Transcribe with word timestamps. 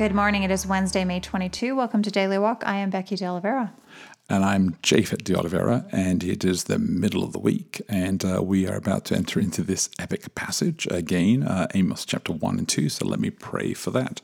Good 0.00 0.14
morning. 0.14 0.44
It 0.44 0.50
is 0.50 0.66
Wednesday, 0.66 1.04
May 1.04 1.20
22. 1.20 1.76
Welcome 1.76 2.00
to 2.04 2.10
Daily 2.10 2.38
Walk. 2.38 2.62
I 2.64 2.78
am 2.78 2.88
Becky 2.88 3.16
De 3.16 3.26
Oliveira. 3.26 3.74
And 4.30 4.46
I'm 4.46 4.70
Japhet 4.82 5.24
De 5.24 5.38
Oliveira, 5.38 5.84
and 5.92 6.24
it 6.24 6.42
is 6.42 6.64
the 6.64 6.78
middle 6.78 7.22
of 7.22 7.34
the 7.34 7.38
week, 7.38 7.82
and 7.86 8.24
uh, 8.24 8.42
we 8.42 8.66
are 8.66 8.76
about 8.76 9.04
to 9.04 9.14
enter 9.14 9.38
into 9.38 9.62
this 9.62 9.90
epic 9.98 10.34
passage 10.34 10.88
again, 10.90 11.42
uh, 11.42 11.66
Amos 11.74 12.06
chapter 12.06 12.32
1 12.32 12.58
and 12.58 12.66
2. 12.66 12.88
So 12.88 13.04
let 13.04 13.20
me 13.20 13.28
pray 13.28 13.74
for 13.74 13.90
that. 13.90 14.22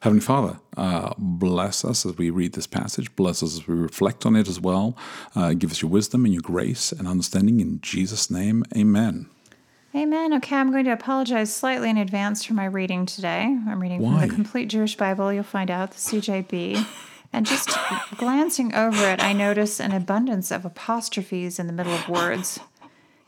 Heavenly 0.00 0.22
Father, 0.22 0.60
uh, 0.78 1.12
bless 1.18 1.84
us 1.84 2.06
as 2.06 2.16
we 2.16 2.30
read 2.30 2.54
this 2.54 2.66
passage. 2.66 3.14
Bless 3.14 3.42
us 3.42 3.52
as 3.52 3.68
we 3.68 3.74
reflect 3.74 4.24
on 4.24 4.34
it 4.34 4.48
as 4.48 4.58
well. 4.58 4.96
Uh, 5.36 5.52
give 5.52 5.70
us 5.70 5.82
your 5.82 5.90
wisdom 5.90 6.24
and 6.24 6.32
your 6.32 6.40
grace 6.40 6.90
and 6.90 7.06
understanding. 7.06 7.60
In 7.60 7.82
Jesus' 7.82 8.30
name, 8.30 8.64
amen. 8.74 9.28
Amen. 9.94 10.34
Okay, 10.34 10.54
I'm 10.56 10.70
going 10.70 10.84
to 10.84 10.92
apologize 10.92 11.54
slightly 11.54 11.88
in 11.88 11.96
advance 11.96 12.44
for 12.44 12.52
my 12.54 12.66
reading 12.66 13.06
today. 13.06 13.44
I'm 13.66 13.80
reading 13.80 14.02
Why? 14.02 14.20
from 14.20 14.28
the 14.28 14.34
Complete 14.34 14.66
Jewish 14.68 14.96
Bible. 14.96 15.32
You'll 15.32 15.44
find 15.44 15.70
out 15.70 15.92
the 15.92 15.96
CJB. 15.96 16.86
And 17.32 17.46
just 17.46 17.70
glancing 18.16 18.74
over 18.74 19.02
it, 19.10 19.22
I 19.22 19.32
notice 19.32 19.80
an 19.80 19.92
abundance 19.92 20.50
of 20.50 20.64
apostrophes 20.64 21.58
in 21.58 21.66
the 21.66 21.72
middle 21.72 21.92
of 21.94 22.08
words. 22.08 22.60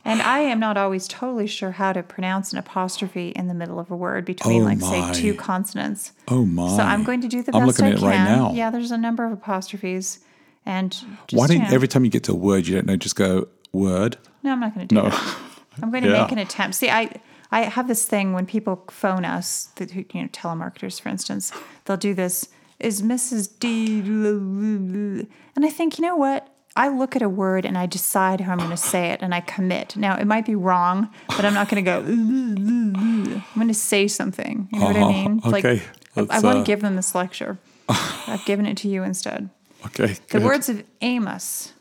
And 0.04 0.22
I 0.22 0.40
am 0.40 0.58
not 0.60 0.76
always 0.78 1.06
totally 1.08 1.46
sure 1.46 1.72
how 1.72 1.92
to 1.92 2.02
pronounce 2.02 2.52
an 2.52 2.58
apostrophe 2.58 3.30
in 3.30 3.48
the 3.48 3.54
middle 3.54 3.78
of 3.78 3.90
a 3.90 3.96
word 3.96 4.24
between, 4.24 4.62
Oh, 4.62 4.64
like, 4.64 4.78
my. 4.78 5.12
say, 5.12 5.20
two 5.20 5.34
consonants. 5.34 6.12
Oh 6.28 6.44
my. 6.46 6.68
So 6.76 6.82
I'm 6.82 7.04
going 7.04 7.20
to 7.22 7.28
do 7.28 7.42
the 7.42 7.54
I'm 7.54 7.66
best 7.66 7.78
looking 7.80 7.84
I 7.86 7.88
at 7.88 7.94
it 7.96 8.00
can. 8.00 8.08
right 8.08 8.24
now. 8.24 8.52
Yeah, 8.52 8.70
there's 8.70 8.90
a 8.90 8.96
number 8.98 9.24
of 9.26 9.32
apostrophes. 9.32 10.20
And 10.64 10.92
just, 10.92 11.06
Why 11.32 11.46
don't 11.46 11.56
you 11.58 11.62
know- 11.64 11.68
every 11.74 11.88
time 11.88 12.04
you 12.04 12.10
get 12.10 12.24
to 12.24 12.32
a 12.32 12.36
word, 12.36 12.66
you 12.66 12.74
don't 12.76 12.86
know, 12.86 12.96
just 12.96 13.16
go 13.16 13.48
word? 13.72 14.16
No, 14.42 14.52
I'm 14.52 14.60
not 14.60 14.74
going 14.74 14.88
to 14.88 14.94
do 14.94 15.02
No. 15.02 15.08
that. 15.10 15.36
I'm 15.82 15.90
going 15.90 16.04
to 16.04 16.10
Yeah. 16.10 16.22
make 16.22 16.32
an 16.32 16.38
attempt. 16.38 16.76
See, 16.76 16.90
I 16.90 17.10
I 17.52 17.62
have 17.62 17.88
this 17.88 18.06
thing 18.06 18.32
when 18.32 18.46
people 18.46 18.84
phone 18.90 19.24
us, 19.24 19.70
the, 19.76 19.86
you 20.14 20.22
know, 20.22 20.28
telemarketers, 20.28 21.00
for 21.00 21.08
instance, 21.08 21.52
they'll 21.84 21.96
do 21.96 22.14
this. 22.14 22.48
Is 22.78 23.02
Mrs. 23.02 23.48
D? 23.58 23.98
And 24.00 25.64
I 25.64 25.68
think, 25.68 25.98
you 25.98 26.02
know 26.02 26.16
what? 26.16 26.48
I 26.76 26.88
look 26.88 27.16
at 27.16 27.22
a 27.22 27.28
word 27.28 27.66
and 27.66 27.76
I 27.76 27.86
decide 27.86 28.40
how 28.40 28.52
I'm 28.52 28.58
going 28.58 28.70
to 28.70 28.76
say 28.76 29.10
it, 29.10 29.20
and 29.22 29.34
I 29.34 29.40
commit. 29.40 29.96
Now 29.96 30.16
it 30.16 30.24
might 30.26 30.46
be 30.46 30.54
wrong, 30.54 31.08
but 31.28 31.44
I'm 31.44 31.52
not 31.54 31.68
going 31.68 31.84
to 31.84 31.90
go. 31.90 31.98
I'm 32.06 33.44
going 33.56 33.68
to 33.68 33.74
say 33.74 34.06
something. 34.08 34.68
You 34.72 34.78
know 34.78 34.86
what 34.86 34.96
I 34.96 35.00
Uh-huh. 35.00 35.10
mean? 35.28 35.40
Okay. 35.44 35.82
I, 36.16 36.20
I 36.20 36.22
Let's, 36.22 36.42
want 36.44 36.58
uh, 36.58 36.60
to 36.60 36.66
give 36.66 36.80
them 36.80 36.94
this 36.96 37.14
lecture. 37.14 37.58
I've 37.88 38.44
given 38.44 38.66
it 38.66 38.76
to 38.78 38.88
you 38.88 39.02
instead. 39.02 39.50
Okay. 39.86 40.08
The 40.28 40.38
good. 40.38 40.42
words 40.44 40.68
of 40.68 40.84
Amos, 41.00 41.72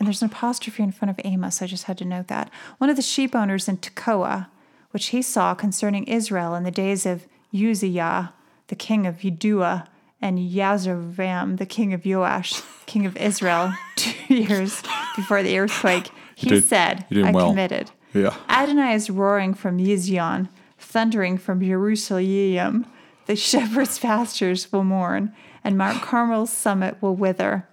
and 0.00 0.06
there's 0.06 0.22
an 0.22 0.30
apostrophe 0.30 0.82
in 0.82 0.90
front 0.92 1.10
of 1.10 1.20
Amos. 1.24 1.60
I 1.60 1.66
just 1.66 1.84
had 1.84 1.98
to 1.98 2.04
note 2.06 2.26
that. 2.28 2.50
One 2.78 2.88
of 2.90 2.96
the 2.96 3.02
sheep 3.02 3.36
owners 3.36 3.68
in 3.68 3.76
Tekoa, 3.76 4.46
which 4.92 5.08
he 5.08 5.20
saw 5.20 5.54
concerning 5.54 6.04
Israel 6.04 6.54
in 6.54 6.64
the 6.64 6.70
days 6.70 7.04
of 7.04 7.26
Uzziah, 7.54 8.32
the 8.68 8.74
king 8.76 9.06
of 9.06 9.18
Yudua, 9.18 9.86
and 10.22 10.38
Yazaram, 10.38 11.58
the 11.58 11.66
king 11.66 11.92
of 11.92 12.04
Joash, 12.06 12.62
king 12.86 13.04
of 13.06 13.16
Israel, 13.18 13.74
two 13.96 14.34
years 14.34 14.82
before 15.16 15.42
the 15.42 15.58
earthquake, 15.58 16.10
he 16.34 16.48
did- 16.48 16.64
said, 16.64 17.04
I 17.14 17.30
well. 17.30 17.50
committed. 17.50 17.90
Yeah. 18.14 18.34
Adonai 18.48 18.94
is 18.94 19.10
roaring 19.10 19.54
from 19.54 19.78
Yizion, 19.78 20.48
thundering 20.78 21.36
from 21.38 21.60
Jerusalem. 21.62 22.86
The 23.26 23.36
shepherd's 23.36 23.98
pastures 24.08 24.72
will 24.72 24.82
mourn, 24.84 25.32
and 25.62 25.76
Mount 25.78 26.02
Carmel's 26.02 26.50
summit 26.52 26.96
will 27.02 27.14
wither. 27.14 27.68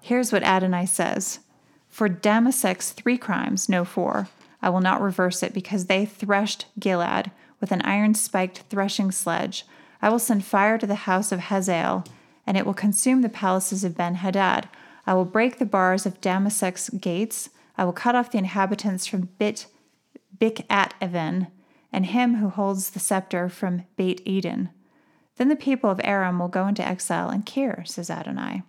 Here's 0.00 0.30
what 0.32 0.44
Adonai 0.44 0.86
says 0.86 1.40
For 1.96 2.10
Damasec's 2.10 2.92
three 2.92 3.16
crimes, 3.16 3.70
no 3.70 3.82
four, 3.82 4.28
I 4.60 4.68
will 4.68 4.82
not 4.82 5.00
reverse 5.00 5.42
it 5.42 5.54
because 5.54 5.86
they 5.86 6.04
threshed 6.04 6.66
Gilad 6.78 7.30
with 7.58 7.72
an 7.72 7.80
iron 7.86 8.12
spiked 8.12 8.64
threshing 8.68 9.10
sledge. 9.10 9.64
I 10.02 10.10
will 10.10 10.18
send 10.18 10.44
fire 10.44 10.76
to 10.76 10.86
the 10.86 11.06
house 11.08 11.32
of 11.32 11.40
Hazael, 11.40 12.04
and 12.46 12.54
it 12.54 12.66
will 12.66 12.74
consume 12.74 13.22
the 13.22 13.30
palaces 13.30 13.82
of 13.82 13.96
Ben 13.96 14.16
Hadad. 14.16 14.68
I 15.06 15.14
will 15.14 15.24
break 15.24 15.56
the 15.56 15.64
bars 15.64 16.04
of 16.04 16.20
Damasec's 16.20 16.90
gates. 16.90 17.48
I 17.78 17.86
will 17.86 17.94
cut 17.94 18.14
off 18.14 18.30
the 18.30 18.36
inhabitants 18.36 19.06
from 19.06 19.30
Bit 19.38 19.66
Bik 20.38 20.66
at 20.68 20.92
Even, 21.00 21.46
and 21.94 22.04
him 22.04 22.34
who 22.34 22.50
holds 22.50 22.90
the 22.90 23.00
scepter 23.00 23.48
from 23.48 23.84
Beit 23.96 24.20
Eden. 24.26 24.68
Then 25.36 25.48
the 25.48 25.56
people 25.56 25.88
of 25.88 26.02
Aram 26.04 26.40
will 26.40 26.48
go 26.48 26.68
into 26.68 26.86
exile 26.86 27.30
in 27.30 27.44
Kir, 27.44 27.84
says 27.86 28.10
Adonai. 28.10 28.64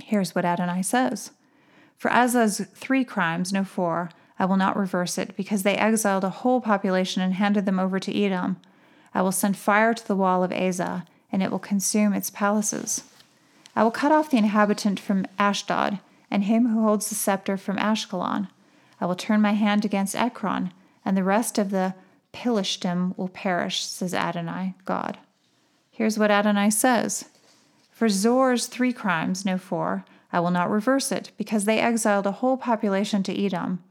Here's 0.00 0.32
what 0.36 0.44
Adonai 0.44 0.82
says 0.82 1.32
For 1.96 2.10
Azaz's 2.10 2.66
three 2.74 3.04
crimes, 3.04 3.52
no 3.52 3.64
four, 3.64 4.10
I 4.38 4.44
will 4.44 4.56
not 4.56 4.76
reverse 4.76 5.16
it, 5.18 5.36
because 5.36 5.62
they 5.62 5.76
exiled 5.76 6.24
a 6.24 6.30
whole 6.30 6.60
population 6.60 7.22
and 7.22 7.34
handed 7.34 7.64
them 7.64 7.78
over 7.78 7.98
to 7.98 8.14
Edom. 8.14 8.58
I 9.14 9.22
will 9.22 9.32
send 9.32 9.56
fire 9.56 9.94
to 9.94 10.06
the 10.06 10.16
wall 10.16 10.44
of 10.44 10.52
Azah, 10.52 11.06
and 11.32 11.42
it 11.42 11.50
will 11.50 11.58
consume 11.58 12.12
its 12.12 12.30
palaces. 12.30 13.04
I 13.74 13.82
will 13.82 13.90
cut 13.90 14.12
off 14.12 14.30
the 14.30 14.36
inhabitant 14.36 15.00
from 15.00 15.26
Ashdod, 15.38 16.00
and 16.30 16.44
him 16.44 16.68
who 16.68 16.82
holds 16.82 17.08
the 17.08 17.14
scepter 17.14 17.56
from 17.56 17.78
Ashkelon. 17.78 18.48
I 19.00 19.06
will 19.06 19.14
turn 19.14 19.40
my 19.40 19.52
hand 19.52 19.84
against 19.84 20.16
Ekron, 20.16 20.72
and 21.04 21.16
the 21.16 21.24
rest 21.24 21.58
of 21.58 21.70
the 21.70 21.94
Pilishtim 22.32 23.16
will 23.16 23.28
perish, 23.28 23.84
says 23.84 24.12
Adonai, 24.12 24.74
God. 24.84 25.18
Here's 25.90 26.18
what 26.18 26.30
Adonai 26.30 26.70
says 26.70 27.26
For 27.90 28.08
Zor's 28.08 28.66
three 28.66 28.92
crimes, 28.92 29.46
no 29.46 29.56
four, 29.56 30.04
I 30.32 30.40
will 30.40 30.50
not 30.50 30.70
reverse 30.70 31.12
it, 31.12 31.30
because 31.36 31.64
they 31.64 31.78
exiled 31.78 32.26
a 32.26 32.32
whole 32.32 32.56
population 32.56 33.22
to 33.24 33.44
Edom, 33.44 33.82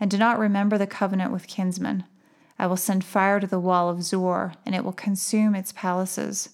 and 0.00 0.10
do 0.10 0.18
not 0.18 0.38
remember 0.38 0.76
the 0.76 0.86
covenant 0.86 1.32
with 1.32 1.46
kinsmen. 1.46 2.04
I 2.58 2.66
will 2.66 2.76
send 2.76 3.04
fire 3.04 3.40
to 3.40 3.46
the 3.46 3.60
wall 3.60 3.88
of 3.88 4.02
Zor, 4.02 4.54
and 4.64 4.74
it 4.74 4.84
will 4.84 4.92
consume 4.92 5.54
its 5.54 5.72
palaces. 5.72 6.50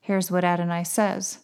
Here's 0.00 0.30
what 0.30 0.44
Adonai 0.44 0.84
says 0.84 1.38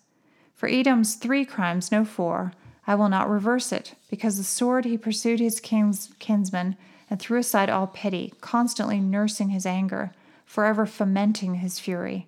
For 0.54 0.68
Edom's 0.68 1.14
three 1.14 1.44
crimes, 1.44 1.92
no 1.92 2.04
four, 2.04 2.52
I 2.86 2.94
will 2.94 3.08
not 3.08 3.30
reverse 3.30 3.72
it, 3.72 3.94
because 4.08 4.36
the 4.36 4.44
sword 4.44 4.84
he 4.84 4.98
pursued 4.98 5.40
his 5.40 5.60
kins- 5.60 6.12
kinsmen 6.18 6.76
and 7.08 7.20
threw 7.20 7.38
aside 7.38 7.70
all 7.70 7.86
pity, 7.86 8.34
constantly 8.40 9.00
nursing 9.00 9.50
his 9.50 9.66
anger, 9.66 10.12
forever 10.44 10.86
fomenting 10.86 11.56
his 11.56 11.78
fury. 11.78 12.26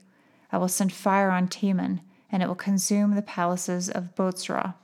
I 0.51 0.59
will 0.59 0.69
send 0.69 0.93
fire 0.93 1.31
on 1.31 1.49
Teman, 1.49 2.01
and 2.31 2.43
it 2.43 2.47
will 2.47 2.55
consume 2.55 3.15
the 3.15 3.23
palaces 3.23 3.89
of 3.89 4.15
Botzrah. 4.15 4.75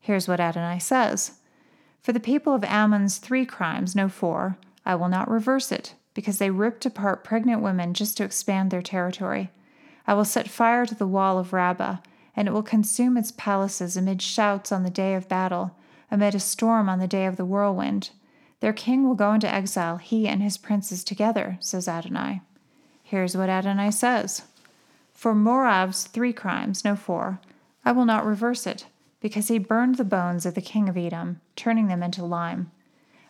Here's 0.00 0.26
what 0.26 0.40
Adonai 0.40 0.78
says 0.78 1.32
For 2.02 2.12
the 2.12 2.20
people 2.20 2.54
of 2.54 2.64
Ammon's 2.64 3.18
three 3.18 3.44
crimes, 3.44 3.94
no 3.94 4.08
four, 4.08 4.56
I 4.84 4.94
will 4.94 5.08
not 5.08 5.30
reverse 5.30 5.70
it, 5.70 5.94
because 6.14 6.38
they 6.38 6.50
ripped 6.50 6.86
apart 6.86 7.22
pregnant 7.22 7.62
women 7.62 7.94
just 7.94 8.16
to 8.16 8.24
expand 8.24 8.70
their 8.70 8.82
territory. 8.82 9.50
I 10.06 10.14
will 10.14 10.24
set 10.24 10.48
fire 10.48 10.86
to 10.86 10.94
the 10.94 11.06
wall 11.06 11.38
of 11.38 11.52
Rabbah, 11.52 11.98
and 12.34 12.48
it 12.48 12.52
will 12.52 12.62
consume 12.62 13.16
its 13.16 13.30
palaces 13.30 13.96
amid 13.96 14.22
shouts 14.22 14.72
on 14.72 14.82
the 14.82 14.90
day 14.90 15.14
of 15.14 15.28
battle, 15.28 15.76
amid 16.10 16.34
a 16.34 16.40
storm 16.40 16.88
on 16.88 16.98
the 16.98 17.06
day 17.06 17.26
of 17.26 17.36
the 17.36 17.44
whirlwind. 17.44 18.10
Their 18.60 18.72
king 18.72 19.06
will 19.06 19.14
go 19.14 19.32
into 19.32 19.52
exile, 19.52 19.98
he 19.98 20.26
and 20.26 20.42
his 20.42 20.58
princes 20.58 21.04
together, 21.04 21.58
says 21.60 21.86
Adonai. 21.86 22.40
Here's 23.02 23.36
what 23.36 23.48
Adonai 23.48 23.90
says 23.90 24.42
For 25.12 25.34
Moab's 25.34 26.04
three 26.06 26.32
crimes, 26.32 26.84
no 26.84 26.96
four, 26.96 27.40
I 27.84 27.92
will 27.92 28.04
not 28.04 28.26
reverse 28.26 28.66
it, 28.66 28.86
because 29.20 29.48
he 29.48 29.58
burned 29.58 29.96
the 29.96 30.04
bones 30.04 30.46
of 30.46 30.54
the 30.54 30.62
king 30.62 30.88
of 30.88 30.96
Edom, 30.96 31.40
turning 31.54 31.88
them 31.88 32.02
into 32.02 32.24
lime. 32.24 32.70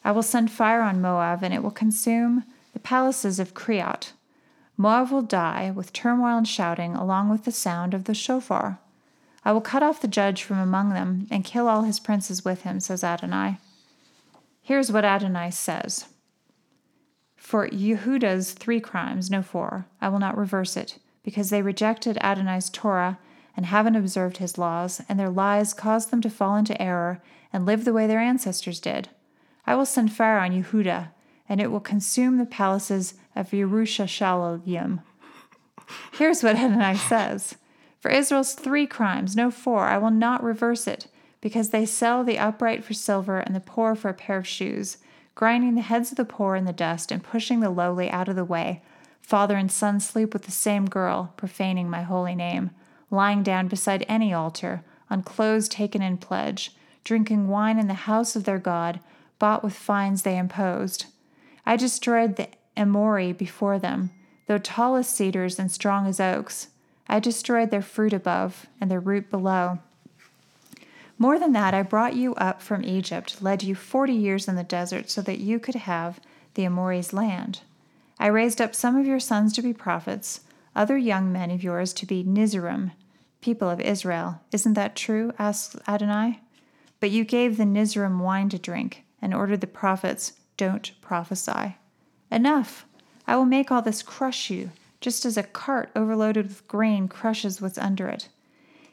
I 0.04 0.12
will 0.12 0.22
send 0.22 0.50
fire 0.50 0.82
on 0.82 1.00
Moab, 1.00 1.42
and 1.42 1.52
it 1.52 1.62
will 1.62 1.70
consume 1.70 2.44
the 2.72 2.78
palaces 2.78 3.38
of 3.38 3.54
Creot. 3.54 4.12
Moab 4.76 5.10
will 5.10 5.22
die 5.22 5.70
with 5.74 5.92
turmoil 5.92 6.38
and 6.38 6.48
shouting, 6.48 6.94
along 6.94 7.28
with 7.28 7.44
the 7.44 7.52
sound 7.52 7.92
of 7.92 8.04
the 8.04 8.14
shofar. 8.14 8.78
I 9.44 9.52
will 9.52 9.60
cut 9.60 9.82
off 9.82 10.00
the 10.00 10.08
judge 10.08 10.42
from 10.42 10.58
among 10.58 10.90
them, 10.90 11.26
and 11.30 11.44
kill 11.44 11.68
all 11.68 11.82
his 11.82 12.00
princes 12.00 12.44
with 12.44 12.62
him, 12.62 12.80
says 12.80 13.04
Adonai. 13.04 13.58
Here's 14.62 14.92
what 14.92 15.04
Adonai 15.04 15.50
says 15.50 16.06
For 17.36 17.68
Yehuda's 17.68 18.52
three 18.52 18.80
crimes, 18.80 19.30
no 19.30 19.42
four, 19.42 19.86
I 20.00 20.08
will 20.08 20.18
not 20.18 20.38
reverse 20.38 20.76
it, 20.76 20.98
because 21.22 21.50
they 21.50 21.62
rejected 21.62 22.16
Adonai's 22.20 22.70
Torah 22.70 23.18
and 23.56 23.66
haven't 23.66 23.96
observed 23.96 24.38
his 24.38 24.58
laws, 24.58 25.00
and 25.08 25.18
their 25.18 25.30
lies 25.30 25.74
caused 25.74 26.10
them 26.10 26.20
to 26.22 26.30
fall 26.30 26.56
into 26.56 26.80
error 26.80 27.20
and 27.52 27.66
live 27.66 27.84
the 27.84 27.92
way 27.92 28.06
their 28.06 28.20
ancestors 28.20 28.80
did. 28.80 29.08
I 29.66 29.74
will 29.74 29.86
send 29.86 30.12
fire 30.12 30.38
on 30.38 30.52
Yehuda, 30.52 31.08
and 31.48 31.60
it 31.60 31.70
will 31.70 31.80
consume 31.80 32.38
the 32.38 32.46
palaces 32.46 33.14
of 33.34 33.50
Yerushalayim. 33.50 35.02
Here's 36.12 36.42
what 36.42 36.56
Adonai 36.60 36.96
says 36.96 37.56
For 38.00 38.10
Israel's 38.10 38.54
three 38.54 38.86
crimes, 38.86 39.36
no 39.36 39.50
four, 39.50 39.84
I 39.84 39.98
will 39.98 40.10
not 40.10 40.42
reverse 40.42 40.86
it, 40.86 41.08
because 41.40 41.70
they 41.70 41.86
sell 41.86 42.24
the 42.24 42.38
upright 42.38 42.84
for 42.84 42.94
silver 42.94 43.38
and 43.38 43.54
the 43.54 43.60
poor 43.60 43.94
for 43.94 44.08
a 44.08 44.14
pair 44.14 44.38
of 44.38 44.46
shoes, 44.46 44.98
grinding 45.34 45.74
the 45.74 45.80
heads 45.82 46.10
of 46.10 46.16
the 46.16 46.24
poor 46.24 46.54
in 46.54 46.64
the 46.64 46.72
dust 46.72 47.10
and 47.10 47.24
pushing 47.24 47.60
the 47.60 47.70
lowly 47.70 48.10
out 48.10 48.28
of 48.28 48.36
the 48.36 48.44
way. 48.44 48.82
Father 49.20 49.56
and 49.56 49.70
son 49.70 50.00
sleep 50.00 50.32
with 50.32 50.42
the 50.42 50.50
same 50.50 50.86
girl, 50.86 51.32
profaning 51.36 51.88
my 51.88 52.02
holy 52.02 52.34
name, 52.34 52.70
lying 53.10 53.42
down 53.42 53.68
beside 53.68 54.04
any 54.08 54.32
altar, 54.32 54.82
on 55.08 55.22
clothes 55.22 55.68
taken 55.68 56.02
in 56.02 56.16
pledge, 56.16 56.74
drinking 57.02 57.48
wine 57.48 57.78
in 57.78 57.88
the 57.88 57.94
house 57.94 58.36
of 58.36 58.44
their 58.44 58.58
God, 58.58 59.00
bought 59.38 59.64
with 59.64 59.74
fines 59.74 60.22
they 60.22 60.38
imposed. 60.38 61.06
I 61.66 61.76
destroyed 61.76 62.36
the 62.36 62.48
Amori 62.76 63.32
before 63.32 63.78
them, 63.78 64.10
though 64.46 64.58
tall 64.58 64.96
as 64.96 65.08
cedars 65.08 65.58
and 65.58 65.70
strong 65.70 66.06
as 66.06 66.20
oaks. 66.20 66.68
I 67.08 67.18
destroyed 67.18 67.70
their 67.70 67.82
fruit 67.82 68.12
above 68.12 68.66
and 68.80 68.90
their 68.90 69.00
root 69.00 69.30
below. 69.30 69.80
More 71.18 71.38
than 71.38 71.52
that, 71.52 71.74
I 71.74 71.82
brought 71.82 72.14
you 72.14 72.34
up 72.36 72.62
from 72.62 72.84
Egypt, 72.84 73.42
led 73.42 73.62
you 73.62 73.74
forty 73.74 74.14
years 74.14 74.48
in 74.48 74.56
the 74.56 74.62
desert, 74.62 75.10
so 75.10 75.20
that 75.22 75.38
you 75.38 75.58
could 75.58 75.74
have 75.74 76.20
the 76.54 76.64
Amori's 76.64 77.12
land. 77.12 77.60
I 78.18 78.28
raised 78.28 78.60
up 78.60 78.74
some 78.74 78.96
of 78.96 79.06
your 79.06 79.20
sons 79.20 79.52
to 79.54 79.62
be 79.62 79.72
prophets, 79.72 80.40
other 80.74 80.96
young 80.96 81.32
men 81.32 81.50
of 81.50 81.62
yours 81.62 81.92
to 81.94 82.06
be 82.06 82.24
Nizrim, 82.24 82.92
people 83.40 83.68
of 83.68 83.80
Israel. 83.80 84.40
Isn't 84.52 84.74
that 84.74 84.96
true? 84.96 85.32
asked 85.38 85.76
Adonai. 85.88 86.40
But 87.00 87.10
you 87.10 87.24
gave 87.24 87.56
the 87.56 87.64
Nizrim 87.64 88.20
wine 88.20 88.48
to 88.50 88.58
drink, 88.58 89.04
and 89.22 89.34
ordered 89.34 89.60
the 89.60 89.66
prophets, 89.66 90.34
Don't 90.56 90.92
prophesy. 91.00 91.76
Enough! 92.30 92.86
I 93.26 93.36
will 93.36 93.46
make 93.46 93.70
all 93.70 93.82
this 93.82 94.02
crush 94.02 94.50
you, 94.50 94.70
just 95.00 95.24
as 95.24 95.36
a 95.36 95.42
cart 95.42 95.90
overloaded 95.96 96.48
with 96.48 96.68
grain 96.68 97.08
crushes 97.08 97.60
what's 97.60 97.78
under 97.78 98.08
it. 98.08 98.28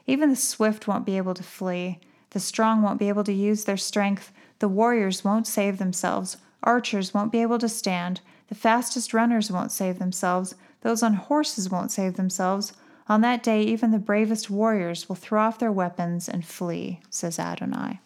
Even 0.06 0.30
the 0.30 0.36
swift 0.36 0.88
won't 0.88 1.04
be 1.04 1.16
able 1.16 1.34
to 1.34 1.42
flee. 1.42 2.00
The 2.30 2.40
strong 2.40 2.82
won't 2.82 2.98
be 2.98 3.08
able 3.08 3.24
to 3.24 3.32
use 3.32 3.64
their 3.64 3.76
strength. 3.76 4.32
The 4.58 4.68
warriors 4.68 5.24
won't 5.24 5.46
save 5.46 5.78
themselves. 5.78 6.38
Archers 6.62 7.12
won't 7.12 7.32
be 7.32 7.42
able 7.42 7.58
to 7.58 7.68
stand. 7.68 8.20
The 8.48 8.54
fastest 8.54 9.12
runners 9.12 9.52
won't 9.52 9.70
save 9.70 9.98
themselves. 9.98 10.54
Those 10.82 11.02
on 11.02 11.14
horses 11.14 11.70
won't 11.70 11.90
save 11.90 12.14
themselves. 12.14 12.72
On 13.08 13.20
that 13.22 13.42
day, 13.42 13.62
even 13.62 13.90
the 13.90 13.98
bravest 13.98 14.50
warriors 14.50 15.08
will 15.08 15.16
throw 15.16 15.42
off 15.42 15.58
their 15.58 15.72
weapons 15.72 16.28
and 16.28 16.44
flee, 16.44 17.00
says 17.10 17.38
Adonai. 17.38 18.00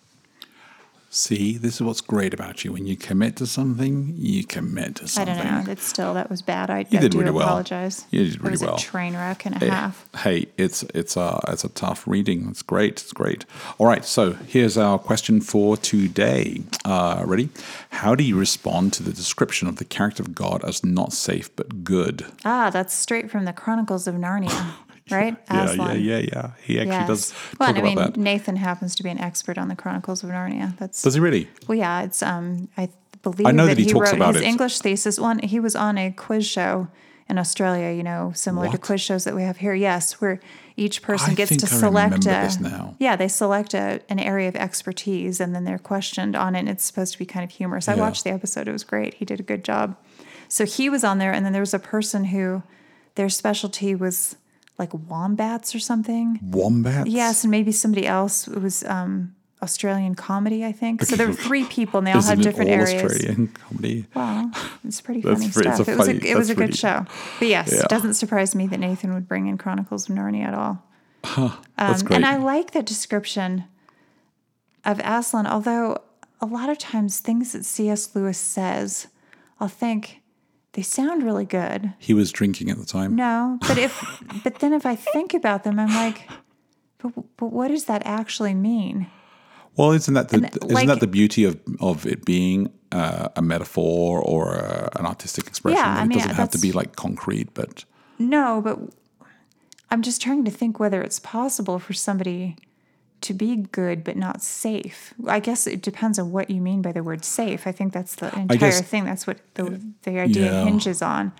See, 1.15 1.59
this 1.59 1.75
is 1.75 1.83
what's 1.83 2.01
great 2.01 2.33
about 2.33 2.65
you. 2.65 2.73
When 2.73 2.87
you 2.87 2.97
commit 2.97 3.37
to 3.37 3.47
something, 3.47 4.15
you 4.17 4.45
commit 4.47 4.95
to 4.97 5.09
something. 5.09 5.35
I 5.35 5.43
don't 5.43 5.67
know. 5.67 5.71
It's 5.73 5.85
still 5.85 6.15
that 6.15 6.31
was 6.31 6.41
bad. 6.41 6.71
I, 6.71 6.87
You 6.89 6.99
I 6.99 7.03
did 7.03 7.13
do 7.13 7.19
really 7.19 7.31
well. 7.33 7.45
apologize. 7.47 8.07
You 8.11 8.25
did 8.25 8.35
it 8.37 8.41
really 8.41 8.53
was 8.53 8.63
well. 8.63 8.77
a 8.77 8.79
train 8.79 9.13
wreck 9.13 9.45
and 9.45 9.57
a 9.57 9.59
Hey, 9.59 9.69
half. 9.69 10.09
Hey, 10.17 10.47
it's 10.57 10.85
it's 10.95 11.15
a 11.19 11.39
it's 11.49 11.65
a 11.65 11.69
tough 11.69 12.09
reading. 12.09 12.49
It's 12.49 12.63
great. 12.63 12.93
It's 13.03 13.13
great. 13.13 13.45
All 13.77 13.87
right. 13.87 14.07
So 14.07 14.33
here's 14.33 14.79
our 14.79 14.99
question 14.99 15.43
for 15.43 15.77
today. 15.77 16.63
Uh, 16.87 17.23
ready? 17.27 17.51
How 17.91 18.15
do 18.15 18.25
you 18.25 18.39
respond 18.39 18.95
to 18.95 19.03
the 19.03 19.13
description 19.13 19.69
of 19.69 19.77
the 19.77 19.85
character 19.85 20.23
of 20.23 20.35
God 20.35 20.65
as 20.65 20.83
not 20.83 21.13
safe 21.13 21.55
but 21.57 21.85
good? 21.85 22.25
Ah, 22.47 22.71
that's 22.71 22.95
straight 22.95 23.31
from 23.31 23.45
the 23.45 23.53
Chronicles 23.53 24.07
of 24.07 24.15
Narnia, 24.15 24.73
right? 25.11 25.37
Yeah, 25.51 25.65
Aslan. 25.65 26.01
yeah, 26.01 26.19
yeah, 26.19 26.27
yeah. 26.33 26.51
He 26.63 26.79
actually 26.79 26.91
Yes. 26.97 27.09
does 27.09 27.35
well, 27.59 27.77
I 27.77 27.83
mean, 27.83 27.97
that. 27.97 28.17
Nathan 28.17 28.57
happens 28.57 28.95
to 28.97 29.03
be 29.03 29.11
an 29.11 29.19
expert 29.19 29.59
on 29.59 29.69
the 29.69 29.77
Chronicles 29.77 30.23
of 30.23 30.31
Narnia. 30.31 30.77
That's 30.79 31.03
Does 31.03 31.15
he 31.15 31.21
really? 31.21 31.49
well, 31.67 31.77
yeah. 31.79 32.03
It's 32.03 32.23
um, 32.23 32.69
I 32.77 32.89
believe 33.23 33.47
I 33.47 33.51
know 33.51 33.67
that, 33.67 33.77
that 33.77 33.83
he 33.83 33.91
talks 33.91 34.13
wrote 34.13 34.35
his 34.35 34.43
it. 34.43 34.47
English 34.47 34.79
thesis. 34.81 35.19
One, 35.19 35.39
he 35.41 35.61
was 35.61 35.75
on 35.77 35.99
a 35.99 36.13
quiz 36.13 36.47
show 36.47 36.89
in 37.29 37.39
Australia. 37.39 37.93
You 37.97 38.03
know, 38.03 38.33
similar 38.35 38.71
to 38.71 38.79
quiz 38.79 39.01
shows 39.01 39.25
that 39.25 39.35
we 39.35 39.43
have 39.43 39.59
here. 39.59 39.75
Yes, 39.75 40.21
where 40.21 40.41
each 40.77 41.03
person 41.03 41.33
I 41.33 41.35
gets 41.35 41.57
to 41.57 41.67
I 41.67 41.69
select 41.69 42.25
a 42.25 42.29
this 42.29 42.59
now. 42.61 42.95
yeah, 42.99 43.15
they 43.17 43.29
select 43.29 43.75
a, 43.75 44.01
an 44.09 44.19
area 44.19 44.49
of 44.49 44.57
expertise 44.57 45.39
and 45.39 45.55
then 45.55 45.65
they're 45.65 45.79
questioned 45.79 46.35
on 46.35 46.55
it. 46.55 46.61
And 46.61 46.69
it's 46.71 46.85
supposed 46.85 47.13
to 47.13 47.19
be 47.19 47.27
kind 47.27 47.45
of 47.45 47.51
humorous. 47.51 47.89
I 47.89 47.95
watched 47.95 48.25
the 48.25 48.31
episode; 48.31 48.69
it 48.69 48.73
was 48.73 48.85
great. 48.85 49.15
He 49.15 49.25
did 49.25 49.41
a 49.41 49.43
good 49.43 49.65
job. 49.65 49.97
So 50.49 50.65
he 50.67 50.89
was 50.91 51.03
on 51.05 51.19
there, 51.19 51.33
and 51.33 51.45
then 51.45 51.53
there 51.53 51.63
was 51.63 51.75
a 51.75 51.79
person 51.79 52.25
who 52.27 52.63
their 53.15 53.29
specialty 53.29 53.95
was 53.95 54.37
like 54.79 54.91
wombats 54.95 55.75
or 55.75 55.79
something. 55.79 56.39
Wombats? 56.43 57.09
Yes, 57.11 57.45
and 57.45 57.51
maybe 57.51 57.73
somebody 57.73 58.07
else. 58.07 58.49
It 58.49 58.61
was 58.61 58.83
um, 58.85 59.35
Australian 59.63 60.15
comedy, 60.15 60.65
I 60.65 60.73
think. 60.73 61.03
So 61.05 61.15
there 61.17 61.27
were 61.29 61.35
three 61.35 61.65
people, 61.65 61.99
and 61.99 62.07
they 62.07 62.13
all 62.13 62.19
Isn't 62.19 62.39
had 62.39 62.43
different 62.45 62.71
all 62.71 62.77
areas. 62.81 63.05
Australian 63.13 63.49
comedy? 63.49 64.07
Wow, 64.15 64.51
it's 64.85 65.01
pretty 65.01 65.23
funny 65.23 65.51
pretty- 65.51 65.71
stuff. 65.73 65.89
it 65.89 65.97
was 65.99 66.07
funny- 66.09 66.29
a, 66.29 66.33
it 66.33 66.37
was 66.37 66.51
a 66.51 66.55
good 66.55 66.59
pretty- 66.71 66.77
show. 66.79 67.05
But 67.39 67.49
yes, 67.49 67.73
Yeah. 67.73 67.81
it 67.83 67.89
doesn't 67.89 68.15
surprise 68.15 68.55
me 68.55 68.67
that 68.69 68.79
Nathan 68.81 69.15
would 69.15 69.29
bring 69.29 69.47
in 69.47 69.59
Chronicles 69.59 70.09
of 70.09 70.17
Narnia 70.17 70.47
at 70.47 70.55
all. 70.55 70.83
That's 71.77 72.03
Um, 72.03 72.07
great. 72.09 72.17
and 72.17 72.27
I 72.27 72.37
like 72.39 72.73
the 72.73 72.83
description 72.83 73.65
of 74.85 75.01
Aslan, 75.05 75.47
although 75.47 76.03
a 76.41 76.47
lot 76.47 76.69
of 76.69 76.79
times 76.79 77.21
things 77.21 77.53
that 77.53 77.65
C.S. 77.65 78.17
Lewis 78.17 78.39
says, 78.39 79.07
I'll 79.61 79.69
think 79.69 80.22
they 80.73 80.83
sound 80.83 81.23
really 81.23 81.45
good. 81.45 81.93
he 81.99 82.15
was 82.15 82.33
drinking 82.33 82.71
at 82.71 82.79
the 82.79 82.85
time. 82.87 83.15
No, 83.17 83.59
but 83.69 83.79
if 83.79 84.03
but 84.45 84.57
then 84.61 84.73
if 84.73 84.87
I 84.87 84.95
think 84.97 85.35
about 85.35 85.65
them, 85.65 85.79
I'm 85.79 85.89
like, 85.95 86.29
but, 86.99 87.13
but 87.37 87.47
what 87.53 87.69
does 87.69 87.85
that 87.87 88.03
actually 88.05 88.55
mean? 88.55 89.07
Well, 89.77 89.93
isn't 89.93 90.13
that 90.15 90.29
the 90.29 90.37
And, 90.37 90.47
isn't 90.57 90.71
like- 90.73 90.87
that 90.89 91.01
the 91.01 91.07
beauty 91.07 91.45
of 91.45 91.59
of 91.81 92.07
it 92.07 92.25
being 92.25 92.71
uh, 92.93 93.29
a 93.37 93.43
metaphor 93.43 94.21
or 94.21 94.55
a, 94.55 94.91
an 94.99 95.07
artistic 95.07 95.47
expression? 95.47 95.79
Yeah, 95.79 95.95
That 95.95 96.01
I 96.01 96.05
it 96.05 96.09
mean, 96.09 96.19
doesn't 96.19 96.35
have 96.37 96.51
to 96.51 96.59
be 96.59 96.73
like 96.73 96.95
concrete, 96.97 97.55
but 97.55 97.85
No, 98.19 98.61
but 98.63 98.79
I'm 99.91 100.03
just 100.03 100.21
trying 100.23 100.45
to 100.45 100.51
think 100.51 100.79
whether 100.81 101.01
it's 101.03 101.19
possible 101.21 101.79
for 101.79 101.93
somebody 101.95 102.57
to 103.23 103.35
be 103.35 103.57
good 103.57 104.05
but 104.05 104.17
not 104.17 104.43
safe. 104.43 105.15
I 105.27 105.41
guess 105.41 105.67
it 105.67 105.83
depends 105.83 106.19
on 106.19 106.33
what 106.33 106.51
you 106.51 106.61
mean 106.61 106.83
by 106.83 106.93
the 106.93 107.03
word 107.03 107.25
safe. 107.25 107.67
I 107.67 107.73
think 107.73 107.93
that's 107.93 108.15
the 108.17 108.27
entire 108.39 108.59
guess- 108.59 108.81
thing. 108.83 109.05
That's 109.05 109.27
what 109.27 109.39
the 109.55 109.81
the 110.03 110.19
idea 110.21 110.53
Yeah. 110.53 110.65
hinges 110.65 111.03
on. 111.03 111.33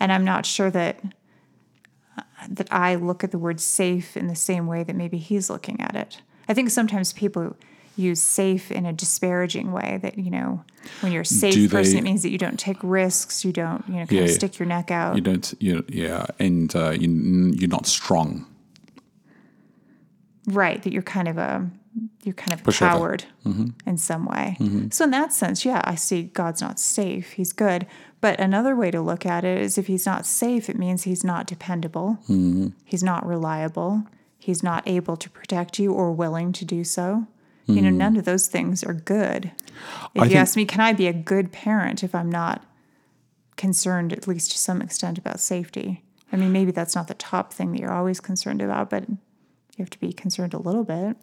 And 0.00 0.10
I'm 0.12 0.24
not 0.24 0.46
sure 0.46 0.70
that 0.70 1.00
uh, 2.18 2.22
that 2.48 2.72
I 2.72 2.94
look 2.96 3.24
at 3.24 3.30
the 3.30 3.38
word 3.38 3.60
safe 3.60 4.16
in 4.16 4.26
the 4.28 4.36
same 4.36 4.66
way 4.66 4.84
that 4.84 4.96
maybe 4.96 5.18
he's 5.18 5.50
looking 5.50 5.80
at 5.80 5.94
it. 5.96 6.20
I 6.48 6.54
think 6.54 6.70
sometimes 6.70 7.12
people 7.12 7.56
use 7.96 8.20
safe 8.20 8.72
in 8.72 8.86
a 8.86 8.92
disparaging 8.92 9.70
way 9.70 9.98
that, 10.02 10.18
you 10.18 10.30
know, 10.30 10.64
when 11.00 11.12
you're 11.12 11.22
a 11.22 11.26
safe 11.26 11.70
person, 11.70 11.98
it 11.98 12.02
means 12.02 12.22
that 12.22 12.30
you 12.30 12.38
don't 12.38 12.58
take 12.58 12.76
risks, 12.82 13.44
you 13.44 13.52
don't, 13.52 13.84
you 13.88 13.94
know, 13.94 14.06
kind 14.06 14.12
Yeah, 14.12 14.22
of 14.22 14.30
stick 14.30 14.58
your 14.58 14.66
neck 14.66 14.90
out. 14.90 15.14
you 15.14 15.20
don't. 15.22 15.54
You 15.60 15.84
yeah, 15.88 16.26
and 16.40 16.74
uh, 16.74 16.90
you, 16.90 17.08
you're 17.56 17.68
not 17.70 17.86
strong. 17.86 18.46
Right, 20.46 20.82
that 20.82 20.92
you're 20.92 21.02
kind 21.02 21.28
of 21.28 21.38
a 21.38 21.68
you're 22.22 22.34
kind 22.34 22.52
of 22.52 22.66
a 22.66 22.70
Pushover. 22.70 22.78
coward 22.78 23.24
mm-hmm. 23.46 23.68
in 23.86 23.96
some 23.96 24.26
way. 24.26 24.56
Mm-hmm. 24.58 24.88
So 24.90 25.04
in 25.04 25.10
that 25.10 25.32
sense, 25.32 25.64
yeah, 25.64 25.80
I 25.84 25.94
see 25.94 26.24
God's 26.24 26.60
not 26.60 26.80
safe. 26.80 27.32
He's 27.32 27.52
good. 27.52 27.86
But 28.20 28.40
another 28.40 28.74
way 28.74 28.90
to 28.90 29.00
look 29.00 29.24
at 29.24 29.44
it 29.44 29.60
is 29.60 29.78
if 29.78 29.86
he's 29.86 30.06
not 30.06 30.26
safe, 30.26 30.68
it 30.68 30.76
means 30.76 31.04
he's 31.04 31.22
not 31.22 31.46
dependable. 31.46 32.18
Mm-hmm. 32.22 32.68
He's 32.84 33.04
not 33.04 33.24
reliable. 33.24 34.04
He's 34.38 34.62
not 34.62 34.82
able 34.86 35.16
to 35.16 35.30
protect 35.30 35.78
you 35.78 35.92
or 35.92 36.10
willing 36.12 36.52
to 36.54 36.64
do 36.64 36.84
so. 36.84 37.26
You 37.66 37.80
know, 37.80 37.90
none 37.90 38.18
of 38.18 38.26
those 38.26 38.46
things 38.46 38.84
are 38.84 38.92
good. 38.92 39.46
If 40.14 40.20
I 40.20 40.24
you 40.24 40.30
think- 40.30 40.40
ask 40.40 40.56
me, 40.56 40.66
can 40.66 40.80
I 40.80 40.92
be 40.92 41.06
a 41.06 41.14
good 41.14 41.50
parent 41.50 42.04
if 42.04 42.14
I'm 42.14 42.30
not 42.30 42.62
concerned, 43.56 44.12
at 44.12 44.28
least 44.28 44.52
to 44.52 44.58
some 44.58 44.82
extent, 44.82 45.16
about 45.16 45.40
safety? 45.40 46.04
I 46.30 46.36
mean, 46.36 46.52
maybe 46.52 46.72
that's 46.72 46.94
not 46.94 47.08
the 47.08 47.14
top 47.14 47.54
thing 47.54 47.72
that 47.72 47.80
you're 47.80 47.92
always 47.92 48.20
concerned 48.20 48.60
about, 48.60 48.90
but 48.90 49.04
you 49.76 49.82
have 49.82 49.90
to 49.90 49.98
be 49.98 50.12
concerned 50.12 50.54
a 50.54 50.58
little 50.58 50.84
bit. 50.84 51.16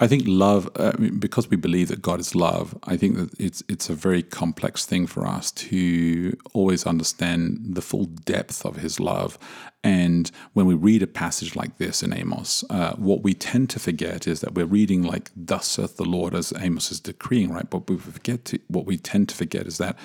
I 0.00 0.06
think 0.08 0.24
love, 0.26 0.68
uh, 0.76 0.92
because 1.18 1.48
we 1.48 1.56
believe 1.56 1.88
that 1.88 2.02
God 2.02 2.20
is 2.20 2.34
love. 2.34 2.76
I 2.84 2.96
think 2.96 3.16
that 3.16 3.30
it's 3.38 3.62
it's 3.68 3.88
a 3.88 3.94
very 3.94 4.22
complex 4.22 4.84
thing 4.84 5.06
for 5.06 5.26
us 5.26 5.50
to 5.52 6.36
always 6.52 6.86
understand 6.86 7.74
the 7.74 7.82
full 7.82 8.06
depth 8.06 8.64
of 8.64 8.76
His 8.76 8.98
love. 8.98 9.38
And 9.84 10.30
when 10.52 10.66
we 10.66 10.74
read 10.74 11.02
a 11.02 11.08
passage 11.08 11.56
like 11.56 11.78
this 11.78 12.02
in 12.04 12.12
Amos, 12.12 12.64
uh, 12.70 12.94
what 12.94 13.22
we 13.22 13.34
tend 13.34 13.68
to 13.70 13.80
forget 13.80 14.28
is 14.28 14.40
that 14.40 14.54
we're 14.54 14.66
reading 14.66 15.02
like 15.02 15.30
"Thus 15.36 15.66
saith 15.66 15.96
the 15.96 16.04
Lord" 16.04 16.34
as 16.34 16.52
Amos 16.58 16.90
is 16.92 17.00
decreeing, 17.00 17.52
right? 17.52 17.68
But 17.68 17.88
we 17.88 17.96
forget 17.96 18.44
to, 18.46 18.60
what 18.68 18.86
we 18.86 18.96
tend 18.96 19.28
to 19.30 19.34
forget 19.34 19.66
is 19.66 19.78
that 19.78 19.96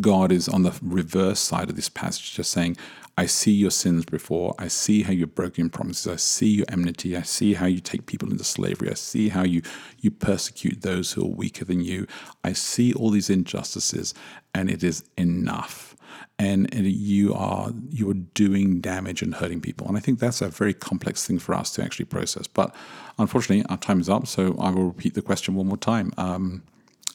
God 0.00 0.32
is 0.32 0.48
on 0.48 0.62
the 0.62 0.78
reverse 0.82 1.40
side 1.40 1.70
of 1.70 1.76
this 1.76 1.88
passage, 1.88 2.34
just 2.34 2.50
saying, 2.50 2.76
I 3.18 3.26
see 3.26 3.52
your 3.52 3.70
sins 3.70 4.04
before. 4.06 4.54
I 4.58 4.68
see 4.68 5.02
how 5.02 5.12
you've 5.12 5.34
broken 5.34 5.68
promises. 5.68 6.06
I 6.06 6.16
see 6.16 6.48
your 6.48 6.66
enmity. 6.70 7.16
I 7.16 7.22
see 7.22 7.54
how 7.54 7.66
you 7.66 7.80
take 7.80 8.06
people 8.06 8.30
into 8.30 8.44
slavery. 8.44 8.90
I 8.90 8.94
see 8.94 9.28
how 9.28 9.42
you 9.42 9.62
you 10.00 10.10
persecute 10.10 10.80
those 10.80 11.12
who 11.12 11.22
are 11.24 11.28
weaker 11.28 11.64
than 11.64 11.80
you. 11.80 12.06
I 12.42 12.54
see 12.54 12.92
all 12.94 13.10
these 13.10 13.28
injustices, 13.28 14.14
and 14.54 14.70
it 14.70 14.82
is 14.82 15.04
enough. 15.18 15.94
And, 16.38 16.74
and 16.74 16.86
you 16.86 17.34
are 17.34 17.72
you 17.90 18.10
are 18.10 18.14
doing 18.14 18.80
damage 18.80 19.22
and 19.22 19.34
hurting 19.34 19.60
people. 19.60 19.86
And 19.86 19.96
I 19.96 20.00
think 20.00 20.18
that's 20.18 20.40
a 20.40 20.48
very 20.48 20.74
complex 20.74 21.26
thing 21.26 21.38
for 21.38 21.54
us 21.54 21.70
to 21.72 21.84
actually 21.84 22.06
process. 22.06 22.46
But 22.46 22.74
unfortunately, 23.18 23.64
our 23.68 23.76
time 23.76 24.00
is 24.00 24.08
up. 24.08 24.26
So 24.26 24.56
I 24.58 24.70
will 24.70 24.86
repeat 24.86 25.14
the 25.14 25.22
question 25.22 25.54
one 25.54 25.66
more 25.66 25.76
time. 25.76 26.12
Um, 26.16 26.62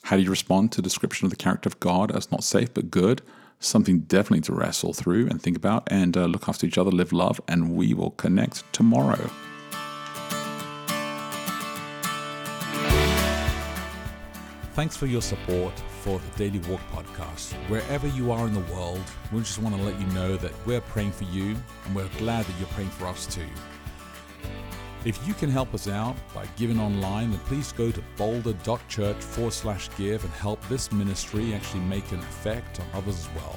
how 0.04 0.16
do 0.16 0.24
you 0.24 0.30
respond 0.30 0.72
to 0.72 0.82
description 0.82 1.26
of 1.26 1.32
the 1.32 1.36
character 1.36 1.68
of 1.68 1.80
God 1.80 2.16
as 2.16 2.32
not 2.32 2.44
safe 2.44 2.74
but 2.74 2.90
good? 2.90 3.22
something 3.60 4.00
definitely 4.00 4.42
to 4.42 4.54
wrestle 4.54 4.94
through 4.94 5.28
and 5.28 5.42
think 5.42 5.58
about. 5.58 5.84
And 5.88 6.16
uh, 6.16 6.26
look 6.26 6.48
after 6.48 6.66
each 6.66 6.78
other, 6.78 6.92
live 6.92 7.12
love, 7.12 7.42
and 7.48 7.76
we 7.76 7.94
will 7.94 8.12
connect 8.12 8.72
tomorrow. 8.74 9.30
Thanks 14.74 14.96
for 14.96 15.08
your 15.08 15.24
support 15.24 15.74
for 16.02 16.20
the 16.20 16.38
Daily 16.38 16.60
Walk 16.70 16.82
podcast. 16.92 17.54
Wherever 17.68 18.08
you 18.08 18.32
are 18.32 18.46
in 18.46 18.54
the 18.54 18.74
world, 18.74 19.02
we 19.32 19.40
just 19.40 19.60
want 19.60 19.76
to 19.76 19.82
let 19.82 20.00
you 20.00 20.06
know 20.14 20.38
that 20.38 20.52
we're 20.68 20.82
praying 20.82 21.12
for 21.12 21.24
you 21.24 21.56
and 21.86 21.96
we're 21.96 22.08
glad 22.20 22.46
that 22.46 22.60
you're 22.60 22.68
praying 22.70 22.92
for 22.92 23.08
us 23.08 23.26
too. 23.26 23.42
If 25.06 25.26
you 25.28 25.34
can 25.34 25.50
help 25.50 25.74
us 25.74 25.88
out 25.88 26.16
by 26.34 26.46
giving 26.58 26.80
online, 26.80 27.32
then 27.32 27.40
please 27.42 27.72
go 27.72 27.92
to 27.92 28.02
boulder.church 28.18 29.18
forward 29.18 29.54
slash 29.54 29.90
give 29.98 30.24
and 30.24 30.34
help 30.34 30.62
this 30.68 30.92
ministry 30.92 31.54
actually 31.54 31.82
make 31.82 32.12
an 32.12 32.20
effect 32.20 32.80
on 32.80 32.86
others 32.94 33.20
as 33.20 33.30
well. 33.36 33.56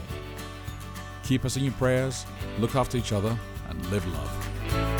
Keep 1.24 1.44
us 1.44 1.56
in 1.56 1.64
your 1.64 1.72
prayers, 1.74 2.26
look 2.58 2.76
after 2.76 2.98
each 2.98 3.12
other, 3.12 3.36
and 3.68 3.86
live 3.90 4.06
love. 4.12 4.99